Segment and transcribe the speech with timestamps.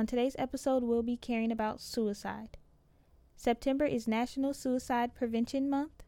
[0.00, 2.56] On today's episode, we'll be caring about suicide.
[3.36, 6.04] September is National Suicide Prevention Month,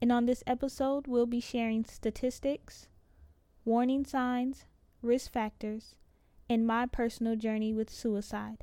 [0.00, 2.86] and on this episode, we'll be sharing statistics,
[3.64, 4.64] warning signs,
[5.02, 5.96] risk factors,
[6.48, 8.62] and my personal journey with suicide.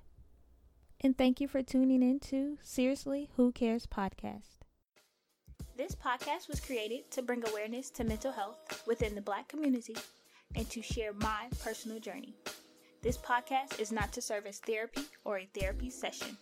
[1.02, 4.61] And thank you for tuning in to Seriously Who Cares podcast.
[5.75, 9.98] This podcast was created to bring awareness to mental health within the black community
[10.55, 12.34] and to share my personal journey.
[13.04, 16.35] This podcast is not to serve as therapy or a therapy session.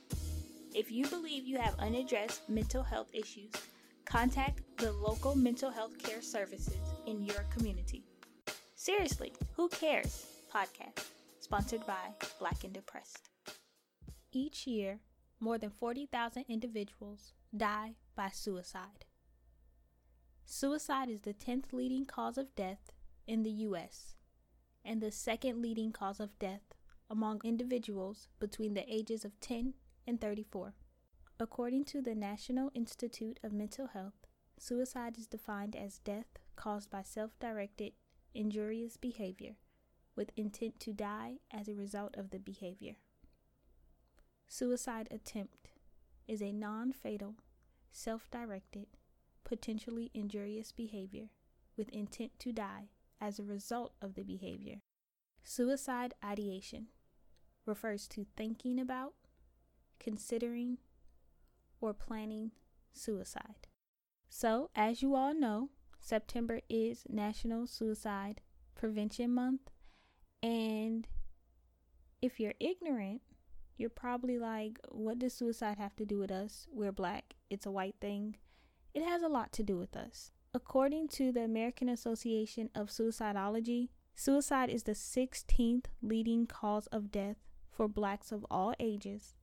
[0.74, 3.52] If you believe you have unaddressed mental health issues,
[4.06, 8.04] contact the local mental health care services in your community.
[8.76, 10.26] Seriously, who cares?
[10.54, 11.06] Podcast,
[11.40, 13.30] sponsored by Black and Depressed.
[14.32, 15.00] Each year,
[15.42, 19.06] more than 40,000 individuals die by suicide.
[20.46, 22.92] Suicide is the 10th leading cause of death
[23.28, 24.15] in the U.S.
[24.86, 26.62] and the second leading cause of death
[27.10, 29.74] among individuals between the ages of 10
[30.08, 30.74] and 34.
[31.40, 37.04] According to the National Institute of Mental Health, suicide is defined as death caused by
[37.04, 37.94] self directed
[38.34, 39.56] injurious behavior
[40.16, 42.96] with intent to die as a result of the behavior.
[44.48, 45.70] Suicide attempt
[46.28, 47.36] is a non fatal,
[47.92, 48.88] self directed,
[49.44, 51.30] potentially injurious behavior
[51.76, 54.82] with intent to die as a result of the behavior.
[55.44, 56.88] Suicide ideation
[57.66, 59.14] refers to thinking about,
[60.00, 60.78] considering,
[61.80, 62.52] or planning
[62.94, 63.68] suicide.
[64.30, 65.70] So, as you all know,
[66.00, 68.42] September is National Suicide
[68.76, 69.72] Prevention Month.
[70.44, 71.08] And
[72.22, 73.22] if you're ignorant,
[73.78, 76.68] you're probably like, what does suicide have to do with us?
[76.72, 78.38] We're black, it's a white thing.
[78.94, 80.32] It has a lot to do with us.
[80.56, 87.36] According to the American Association of Suicidology, suicide is the 16th leading cause of death
[87.70, 89.36] for blacks of all ages,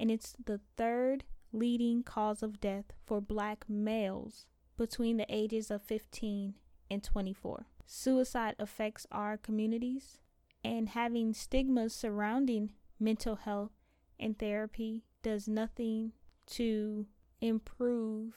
[0.00, 5.80] and it's the third leading cause of death for black males between the ages of
[5.84, 6.54] 15
[6.90, 7.66] and 24.
[7.86, 10.18] Suicide affects our communities,
[10.64, 13.70] and having stigmas surrounding mental health
[14.18, 16.10] and therapy does nothing
[16.46, 17.06] to
[17.40, 18.34] improve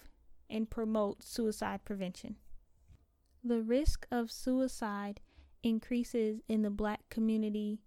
[0.49, 2.35] and promote suicide prevention.
[3.43, 5.21] The risk of suicide
[5.63, 7.79] increases in the black community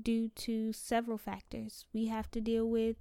[0.00, 1.86] due to several factors.
[1.92, 2.96] We have to deal with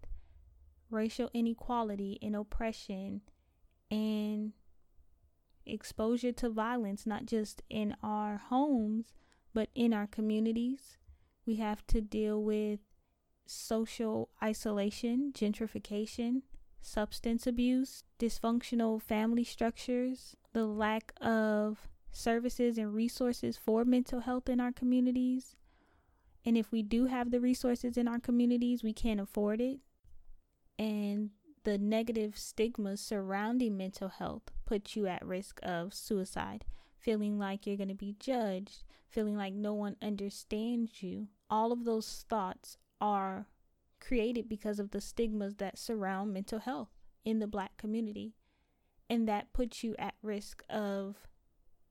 [0.89, 3.21] racial inequality and oppression
[3.91, 4.53] and
[5.65, 9.13] exposure to violence, not just in our homes,
[9.53, 10.97] but in our communities.
[11.45, 12.79] We have to deal with
[13.45, 16.41] social isolation, gentrification,
[16.81, 24.59] substance abuse, dysfunctional family structures, the lack of services and resources for mental health in
[24.59, 25.55] our communities.
[26.45, 29.79] And if we do have the resources in our communities, we can't afford it.
[30.77, 31.31] And
[31.63, 36.63] the negative stigmas surrounding mental health put you at risk of suicide,
[36.99, 41.27] feeling like you're going to be judged, feeling like no one understands you.
[41.49, 43.47] All of those thoughts are
[44.05, 46.89] created because of the stigmas that surround mental health
[47.23, 48.33] in the black community.
[49.09, 51.27] And that puts you at risk of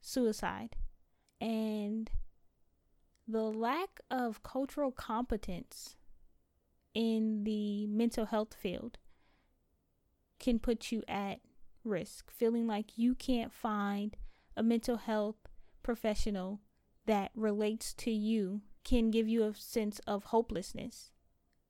[0.01, 0.77] suicide.
[1.41, 2.11] And
[3.27, 5.97] the lack of cultural competence
[6.95, 8.99] in the mental health field
[10.39, 11.41] can put you at
[11.85, 14.17] risk, feeling like you can't find
[14.57, 15.49] a mental health
[15.83, 16.61] professional
[17.07, 21.11] that relates to you can give you a sense of hopelessness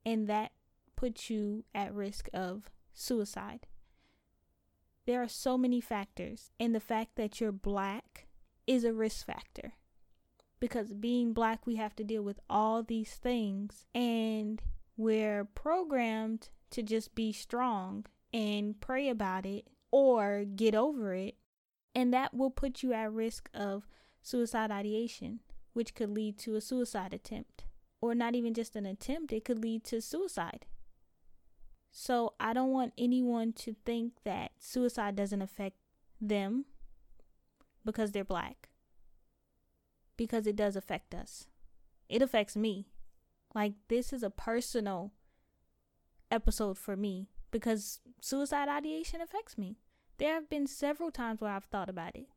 [0.05, 0.51] and that
[0.95, 3.67] puts you at risk of suicide.
[5.05, 8.27] There are so many factors, and the fact that you're black
[8.65, 9.73] is a risk factor.
[10.59, 14.61] Because being black, we have to deal with all these things, and
[14.97, 21.35] we're programmed to just be strong and pray about it or get over it,
[21.93, 23.87] and that will put you at risk of
[24.21, 25.41] suicide ideation,
[25.73, 27.65] which could lead to a suicide attempt
[28.05, 30.65] or not even just an attempt, it could lead to suicide.
[31.91, 35.77] So I don't want anyone to think that suicide doesn't affect
[36.19, 36.65] them
[37.85, 38.69] because they're black.
[40.17, 41.47] Because it does affect us.
[42.09, 42.87] It affects me.
[43.53, 45.11] Like, this is a personal
[46.29, 49.77] episode for me because suicide ideation affects me.
[50.17, 52.27] There have been several times where I've thought about it.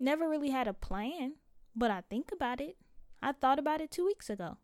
[0.00, 1.34] Never really had a plan,
[1.76, 2.76] but I think about it.
[3.22, 4.58] I thought about it two weeks ago.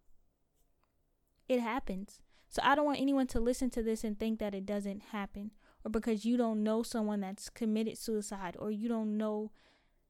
[1.49, 2.21] It happens.
[2.49, 5.50] So I don't want anyone to listen to this and think that it doesn't happen
[5.85, 9.50] or because you don't know someone that's committed suicide or you don't know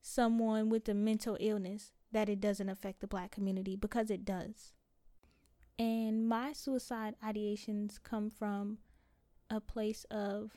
[0.01, 4.73] someone with a mental illness that it doesn't affect the black community because it does.
[5.79, 8.79] And my suicide ideations come from
[9.51, 10.57] a place of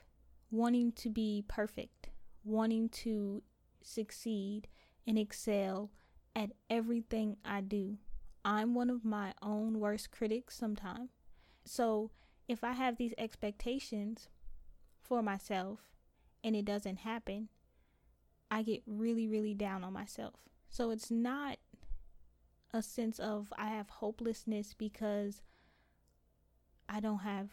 [0.50, 2.10] wanting to be perfect,
[2.44, 3.44] wanting to
[3.82, 4.68] succeed
[5.08, 5.92] and excel
[6.36, 7.98] at everything I do.
[8.44, 11.10] I'm one of my own worst critics sometimes.
[11.64, 12.12] So
[12.48, 14.30] if I have these expectations
[15.02, 15.80] for myself
[16.44, 17.50] and it doesn't happen,
[18.50, 20.36] I get really, really down on myself.
[20.70, 21.58] So it's not
[22.74, 25.42] a sense of I have hopelessness because
[26.90, 27.50] I don't have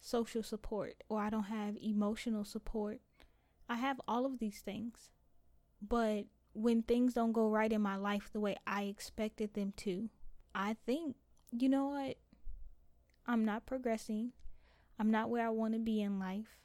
[0.00, 3.00] social support or I don't have emotional support.
[3.68, 5.10] I have all of these things.
[5.80, 10.10] But when things don't go right in my life the way I expected them to,
[10.58, 11.14] I think,
[11.52, 12.16] you know what?
[13.28, 14.32] I'm not progressing.
[14.98, 16.58] I'm not where I want to be in life.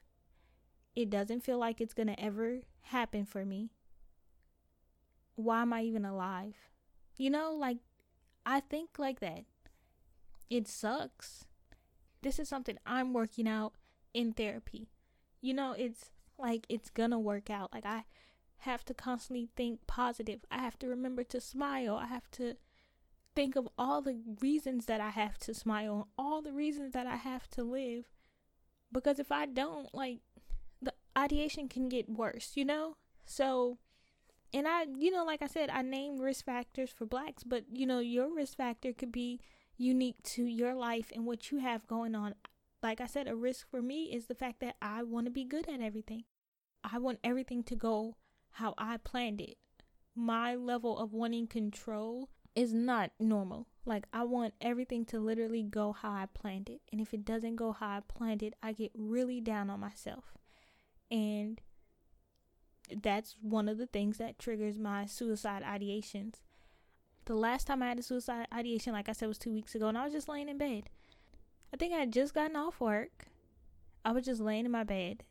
[0.95, 3.69] It doesn't feel like it's going to ever happen for me.
[5.35, 6.55] Why am I even alive?
[7.17, 7.77] You know, like,
[8.47, 9.45] I think like that.
[10.49, 11.45] It sucks.
[12.23, 13.73] This is something I'm working out
[14.11, 14.89] in therapy.
[15.39, 17.73] You know, it's like it's gonna work out.
[17.73, 18.05] Like, I
[18.57, 20.41] have to constantly think positive.
[20.49, 21.95] I have to remember to smile.
[21.95, 22.55] I have to
[23.35, 27.15] think of all the reasons that I have to smile, all the reasons that I
[27.15, 28.05] have to live.
[28.91, 30.19] Because if I don't, like,
[30.81, 32.97] the ideation can get worse, you know?
[33.25, 33.77] So,
[34.53, 37.85] and I, you know, like I said, I named risk factors for blacks, but, you
[37.85, 39.39] know, your risk factor could be
[39.77, 42.35] unique to your life and what you have going on.
[42.83, 45.45] Like I said, a risk for me is the fact that I want to be
[45.45, 46.25] good at everything.
[46.83, 48.17] I want everything to go
[48.51, 49.57] how I planned it.
[50.15, 53.67] My level of wanting control is not normal.
[53.85, 56.81] Like I want everything to literally go how I planned it.
[56.91, 60.37] And if it doesn't go how I planned it, I get really down on myself.
[61.11, 61.61] And
[63.01, 66.35] that's one of the things that triggers my suicide ideations.
[67.25, 69.87] The last time I had a suicide ideation, like I said, was two weeks ago,
[69.87, 70.89] and I was just laying in bed.
[71.73, 73.27] I think I had just gotten off work.
[74.03, 75.23] I was just laying in my bed,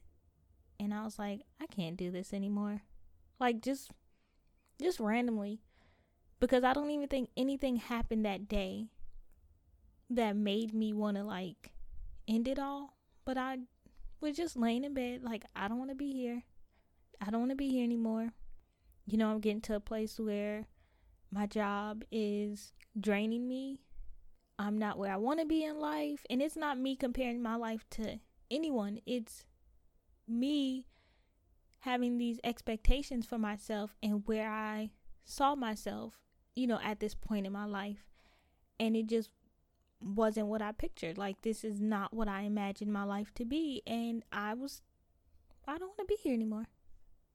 [0.81, 2.83] and I was like, I can't do this anymore.
[3.39, 3.91] Like just,
[4.81, 5.61] just randomly,
[6.43, 8.89] because I don't even think anything happened that day
[10.11, 11.71] that made me want to like
[12.27, 12.97] end it all.
[13.25, 13.59] But I
[14.21, 16.43] was just laying in bed, like, I don't want to be here.
[17.25, 18.33] I don't want to be here anymore.
[19.06, 20.67] You know, I'm getting to a place where
[21.31, 23.79] my job is draining me.
[24.59, 26.27] I'm not where I want to be in life.
[26.29, 28.19] And it's not me comparing my life to
[28.50, 29.44] anyone, it's
[30.27, 30.89] me
[31.83, 34.91] having these expectations for myself and where I
[35.25, 36.23] saw myself
[36.55, 38.05] you know, at this point in my life.
[38.79, 39.31] And it just
[40.03, 41.19] wasn't what I pictured.
[41.19, 43.83] Like, this is not what I imagined my life to be.
[43.87, 44.83] And I was,
[45.67, 46.67] I don't want to be here anymore.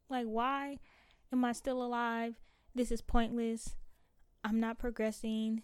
[0.10, 0.78] Like, why
[1.32, 2.36] am I still alive?
[2.76, 3.76] This is pointless.
[4.44, 5.64] I'm not progressing.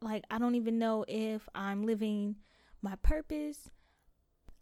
[0.00, 2.36] Like, I don't even know if I'm living
[2.82, 3.70] my purpose.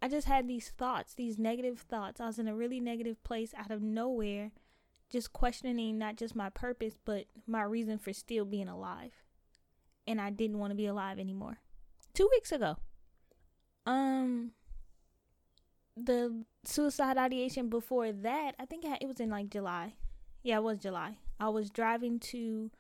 [0.01, 2.21] I just had these thoughts, these negative thoughts.
[2.21, 4.53] I was in a really negative place out of nowhere
[5.11, 9.13] just questioning not just my purpose, but my reason for still being alive.
[10.07, 11.59] And I didn't want to be alive anymore.
[12.15, 12.77] Two weeks ago.
[13.87, 14.53] Um,
[15.97, 19.95] the suicide ideation before that, I think it was in like July.
[20.43, 21.19] Yeah, it was July.
[21.39, 22.71] I was driving to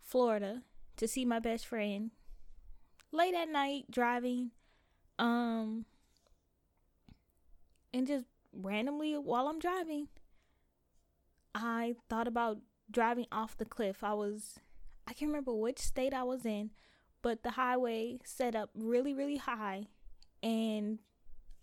[0.00, 0.62] Florida
[0.96, 2.10] to see my best friend.
[3.12, 4.50] Late at night, driving.
[5.18, 5.86] Um,
[7.92, 10.08] and just randomly while I'm driving,
[11.56, 12.58] I thought about
[12.90, 14.04] driving off the cliff.
[14.04, 14.58] I was,
[15.06, 16.70] I can't remember which state I was in,
[17.22, 19.86] but the highway set up really, really high.
[20.42, 20.98] And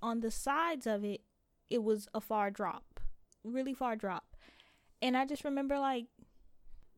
[0.01, 1.21] on the sides of it,
[1.69, 2.99] it was a far drop,
[3.43, 4.35] really far drop.
[5.01, 6.05] And I just remember like,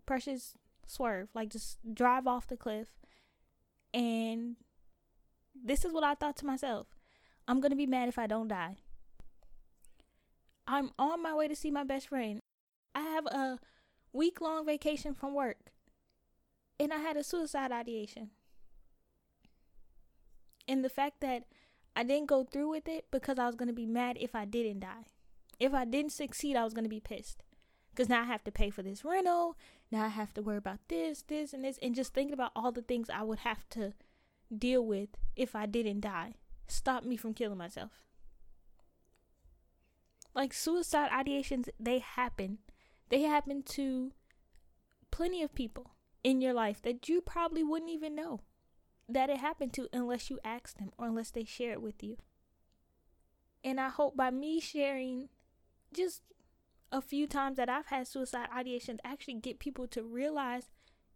[0.05, 0.53] precious
[0.87, 2.87] swerve, like just drive off the cliff.
[3.93, 4.55] And
[5.53, 6.87] this is what I thought to myself
[7.47, 8.77] I'm going to be mad if I don't die.
[10.67, 12.41] I'm on my way to see my best friend.
[12.95, 13.59] I have a
[14.13, 15.57] week long vacation from work
[16.79, 18.29] and I had a suicide ideation.
[20.67, 21.43] And the fact that
[21.95, 24.45] I didn't go through with it because I was going to be mad if I
[24.45, 25.07] didn't die.
[25.59, 27.43] If I didn't succeed, I was going to be pissed.
[27.91, 29.55] Because now I have to pay for this rental.
[29.91, 31.79] Now I have to worry about this, this, and this.
[31.81, 33.93] And just thinking about all the things I would have to
[34.55, 36.33] deal with if I didn't die
[36.67, 37.91] stopped me from killing myself.
[40.33, 42.57] Like suicide ideations, they happen
[43.09, 44.11] they happen to
[45.11, 45.91] plenty of people
[46.23, 48.41] in your life that you probably wouldn't even know
[49.07, 52.17] that it happened to unless you ask them or unless they share it with you.
[53.63, 55.29] And I hope by me sharing
[55.93, 56.21] just
[56.91, 60.69] a few times that I've had suicide ideations actually get people to realize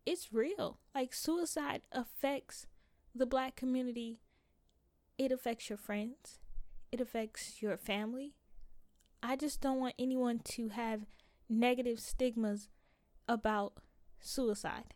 [0.05, 0.79] it's real.
[0.93, 2.67] Like suicide affects
[3.13, 4.19] the black community,
[5.17, 6.39] it affects your friends,
[6.91, 8.33] it affects your family.
[9.21, 11.01] I just don't want anyone to have
[11.49, 12.69] negative stigmas
[13.27, 13.73] about
[14.19, 14.93] suicide.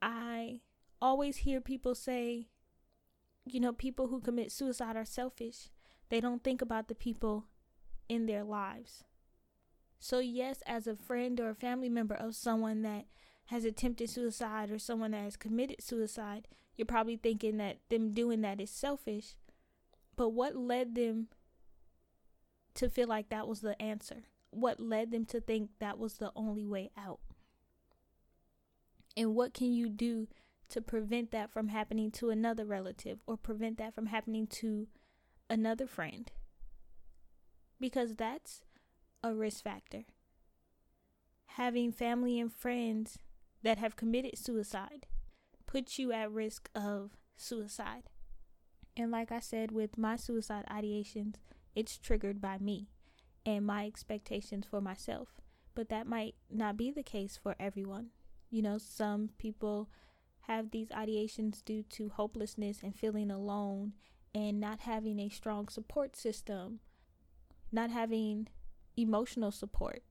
[0.00, 0.60] I
[1.00, 2.48] always hear people say,
[3.44, 5.68] you know, people who commit suicide are selfish.
[6.08, 7.46] They don't think about the people
[8.08, 9.04] in their lives.
[9.98, 13.06] So, yes, as a friend or a family member of someone that
[13.46, 18.40] has attempted suicide or someone that has committed suicide, you're probably thinking that them doing
[18.40, 19.36] that is selfish.
[20.16, 21.28] But what led them
[22.74, 24.24] to feel like that was the answer?
[24.52, 27.20] What led them to think that was the only way out?
[29.16, 30.28] And what can you do
[30.68, 34.88] to prevent that from happening to another relative or prevent that from happening to
[35.48, 36.30] another friend?
[37.80, 38.62] Because that's
[39.24, 40.04] a risk factor.
[41.56, 43.18] Having family and friends
[43.62, 45.06] that have committed suicide
[45.66, 48.10] puts you at risk of suicide.
[48.98, 51.36] And like I said, with my suicide ideations,
[51.74, 52.88] it's triggered by me
[53.44, 55.28] and my expectations for myself.
[55.74, 58.08] But that might not be the case for everyone.
[58.50, 59.88] You know, some people
[60.42, 63.92] have these ideations due to hopelessness and feeling alone
[64.34, 66.80] and not having a strong support system,
[67.70, 68.48] not having
[68.96, 70.02] emotional support.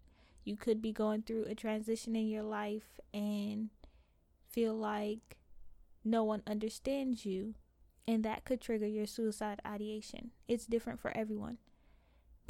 [0.44, 3.70] You could be going through a transition in your life and
[4.50, 5.38] feel like
[6.04, 7.54] no one understands you,
[8.08, 10.32] and that could trigger your suicide ideation.
[10.48, 11.60] It's different for everyone.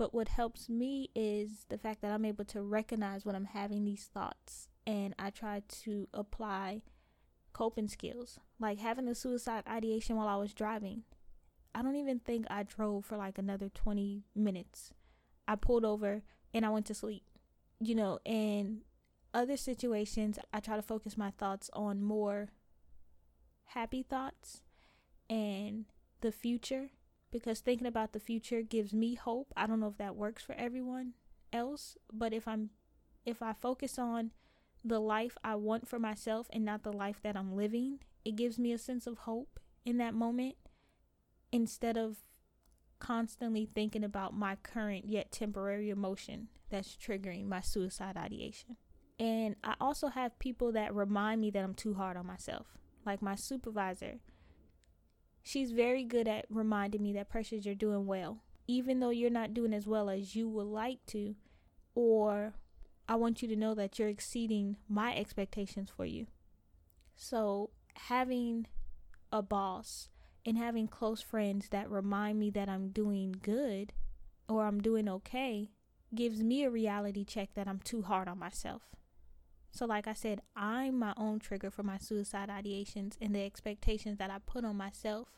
[0.02, 3.86] But what helps me is the fact that I'm able to recognize when I'm having
[3.86, 6.82] these thoughts and I try to apply
[7.54, 8.40] coping skills.
[8.60, 11.04] Like having a suicide ideation while I was driving.
[11.76, 14.92] I don't even think I drove for like another 20 minutes.
[15.48, 17.22] I pulled over and I went to sleep.
[17.80, 18.82] You know, and
[19.36, 22.50] other situations, I try to focus my thoughts on more
[23.66, 24.64] happy thoughts
[25.30, 25.86] and
[26.22, 26.90] the future
[27.32, 29.54] because thinking about the future gives me hope.
[29.56, 31.14] I don't know if that works for everyone
[31.54, 32.70] else, but if I'm
[33.26, 34.32] if I focus on
[34.84, 38.58] the life I want for myself and not the life that I'm living, it gives
[38.58, 40.56] me a sense of hope in that moment
[41.52, 42.18] instead of
[43.00, 48.78] constantly thinking about my current yet temporary emotion that's triggering my suicide ideation.
[49.20, 53.22] And I also have people that remind me that I'm too hard on myself, like
[53.22, 54.20] my supervisor.
[55.44, 59.54] She's very good at reminding me that precious you're doing well, even though you're not
[59.54, 61.36] doing as well as you would like to,
[61.96, 62.54] or
[63.08, 66.28] I want you to know that you're exceeding my expectations for you.
[67.16, 68.68] So, having
[69.32, 70.10] a boss
[70.46, 73.94] and having close friends that remind me that I'm doing good
[74.48, 75.72] or I'm doing okay
[76.14, 78.82] gives me a reality check that I'm too hard on myself.
[79.72, 84.18] So, like I said, I'm my own trigger for my suicide ideations and the expectations
[84.18, 85.30] that I put on myself.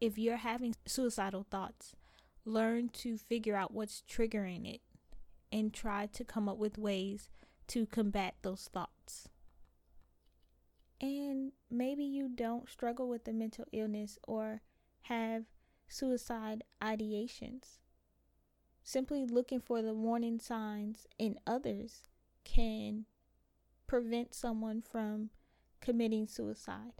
[0.00, 1.94] If you're having suicidal thoughts,
[2.44, 4.82] learn to figure out what's triggering it
[5.50, 7.30] and try to come up with ways
[7.68, 9.28] to combat those thoughts.
[11.00, 14.60] And maybe you don't struggle with a mental illness or
[15.02, 15.44] have
[15.88, 17.78] suicide ideations.
[18.82, 22.02] Simply looking for the warning signs in others
[22.44, 23.06] can
[23.86, 25.30] prevent someone from
[25.80, 26.92] committing suicide.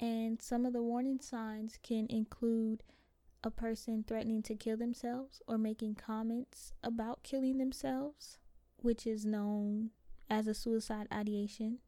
[0.00, 2.82] And some of the warning signs can include
[3.42, 8.38] a person threatening to kill themselves or making comments about killing themselves,
[8.78, 9.90] which is known
[10.30, 11.78] as a suicide ideation.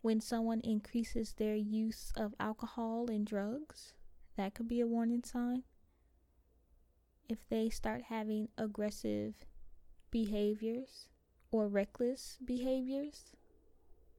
[0.00, 3.94] When someone increases their use of alcohol and drugs,
[4.36, 5.64] that could be a warning sign.
[7.28, 9.34] If they start having aggressive
[10.10, 11.08] behaviors
[11.50, 13.32] or reckless behaviors,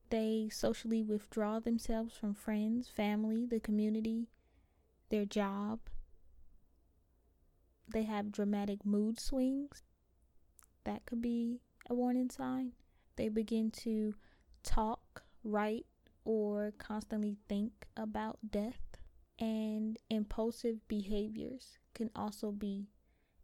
[0.09, 4.27] they socially withdraw themselves from friends, family, the community,
[5.09, 5.79] their job,
[7.91, 9.83] they have dramatic mood swings,
[10.83, 11.59] that could be
[11.89, 12.71] a warning sign.
[13.15, 14.15] They begin to
[14.63, 15.85] talk, write,
[16.23, 18.79] or constantly think about death.
[19.39, 22.87] And impulsive behaviors can also be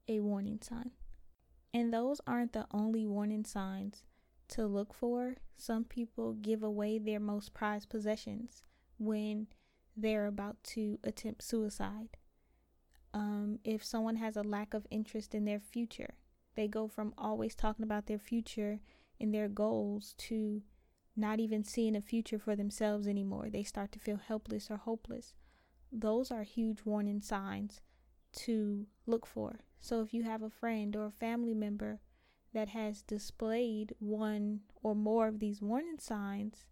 [0.08, 0.92] a warning sign.
[1.76, 4.06] And those aren't the only warning signs
[4.48, 5.36] to look for.
[5.58, 8.64] Some people give away their most prized possessions
[8.98, 9.48] when
[9.98, 12.16] they're about to attempt suicide
[13.14, 16.14] um, if someone has a lack of interest in their future.
[16.56, 18.80] They go from always talking about their future
[19.20, 20.62] and their goals to
[21.18, 23.50] not even seeing a future for themselves anymore.
[23.50, 25.34] They start to feel helpless or hopeless.
[25.92, 27.82] Those are huge warning signs
[28.46, 29.60] to look for.
[29.86, 32.00] So if you have a friend or a family member
[32.56, 36.66] that has displayed one or more of these warning signs,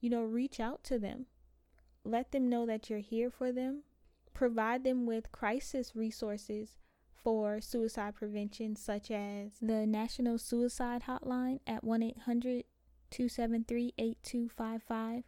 [0.00, 1.26] you know, reach out to them.
[2.02, 3.84] Let them know that you're here for them.
[4.32, 6.76] Provide them with crisis resources
[7.14, 12.64] for suicide prevention, such as the National Suicide Hotline at 1 800
[13.12, 15.22] 273 8255.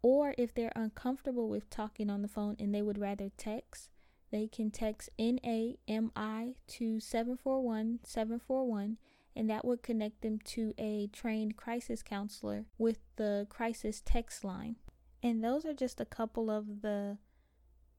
[0.00, 3.90] Or if they're uncomfortable with talking on the phone and they would rather text,
[4.30, 8.98] they can text NAMI to 741 741
[9.34, 14.76] and that would connect them to a trained crisis counselor with the crisis text line.
[15.22, 17.18] And those are just a couple of the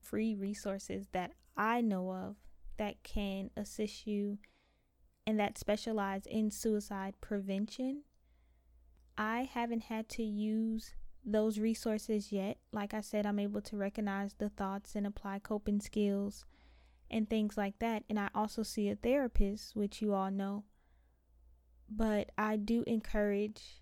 [0.02, 2.36] free resources that I know of
[2.78, 4.38] that can assist you
[5.26, 8.04] and that specialize in suicide prevention.
[9.18, 10.94] I haven't had to use
[11.32, 12.58] those resources yet.
[12.72, 16.46] Like I said, I'm able to recognize the thoughts and apply coping skills
[17.10, 18.04] and things like that.
[18.10, 20.64] And I also see a therapist, which you all know.
[21.90, 23.82] But I do encourage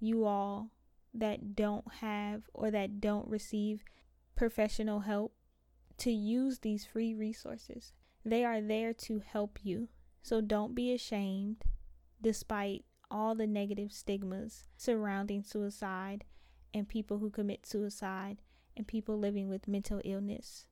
[0.00, 0.70] you all
[1.12, 3.84] that don't have or that don't receive
[4.34, 5.32] professional help
[5.98, 7.92] to use these free resources.
[8.24, 9.88] They are there to help you.
[10.22, 11.64] So don't be ashamed
[12.20, 16.24] despite all the negative stigmas surrounding suicide
[16.72, 18.38] and people who commit suicide
[18.76, 20.66] and people living with mental illness.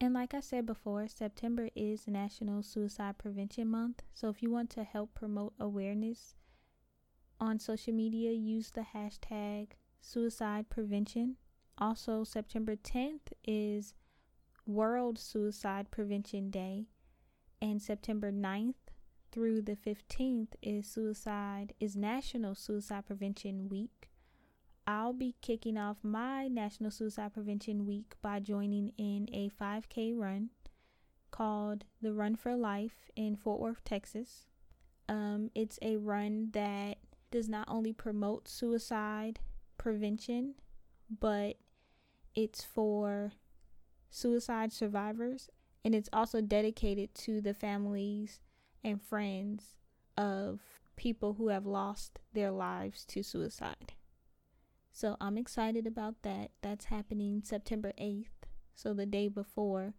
[0.00, 4.02] And like I said before, September is National Suicide Prevention Month.
[4.12, 6.34] So if you want to help promote awareness
[7.40, 9.68] on social media, use the hashtag
[10.00, 11.36] suicide prevention.
[11.78, 13.94] Also, September 10th is
[14.66, 16.86] World Suicide Prevention Day,
[17.60, 18.74] and September 9th
[19.32, 24.10] through the 15th is suicide is National Suicide Prevention Week.
[24.86, 30.50] I'll be kicking off my National Suicide Prevention Week by joining in a 5K run
[31.32, 34.46] called the Run for Life in Fort Worth, Texas.
[35.08, 36.98] Um, it's a run that
[37.32, 39.40] does not only promote suicide
[39.76, 40.54] prevention,
[41.18, 41.56] but
[42.36, 43.32] it's for
[44.08, 45.50] suicide survivors
[45.84, 48.40] and it's also dedicated to the families
[48.84, 49.74] and friends
[50.16, 50.60] of
[50.94, 53.95] people who have lost their lives to suicide.
[54.96, 56.52] So I'm excited about that.
[56.62, 59.92] That's happening September 8th, so the day before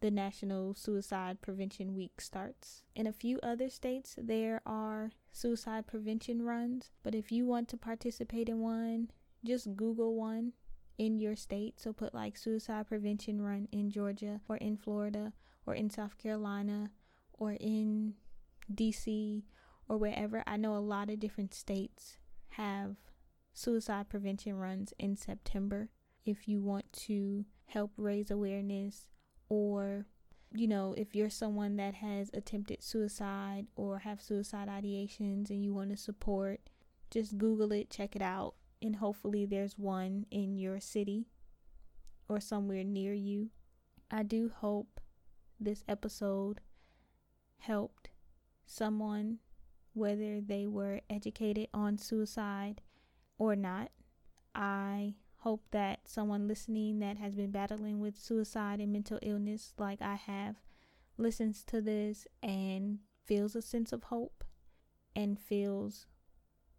[0.00, 2.82] the National Suicide Prevention Week starts.
[2.96, 7.76] In a few other states, there are suicide prevention runs, but if you want to
[7.76, 9.12] participate in one,
[9.44, 10.52] just Google one
[10.98, 11.78] in your state.
[11.78, 15.32] So put like suicide prevention run in Georgia or in Florida
[15.64, 16.90] or in South Carolina
[17.34, 18.14] or in
[18.74, 19.44] DC
[19.88, 20.42] or wherever.
[20.44, 22.16] I know a lot of different states
[22.48, 22.96] have
[23.52, 25.88] suicide prevention runs in September.
[26.24, 29.06] If you want to help raise awareness
[29.48, 30.06] or
[30.54, 35.74] you know if you're someone that has attempted suicide or have suicide ideations and you
[35.74, 36.60] want to support
[37.10, 41.26] just google it check it out and hopefully there's one in your city
[42.28, 43.50] or somewhere near you.
[44.10, 45.00] I do hope
[45.58, 46.60] this episode
[47.58, 48.10] helped
[48.66, 49.38] someone
[49.94, 52.82] whether they were educated on suicide
[53.38, 53.90] or not.
[54.54, 60.02] I hope that someone listening that has been battling with suicide and mental illness, like
[60.02, 60.56] I have,
[61.16, 64.44] listens to this and feels a sense of hope
[65.14, 66.06] and feels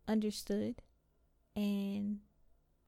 [0.08, 0.82] understood
[1.56, 2.19] and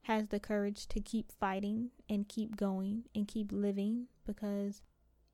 [0.02, 4.82] has the courage to keep fighting and keep going and keep living because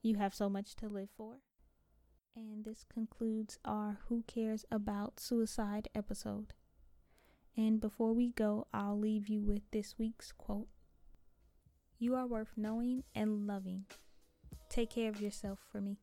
[0.03, 1.37] you have so much to live for.
[2.37, 6.53] And this concludes our Who Cares About Suicide episode.
[7.59, 10.69] And before we go, I'll leave you with this week's quote
[11.99, 13.87] You are worth knowing and loving.
[14.71, 15.99] Take care of yourself for me.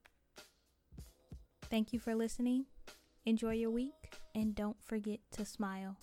[1.69, 2.65] Thank you for listening.
[3.25, 5.95] Enjoy your week and don't forget to smile.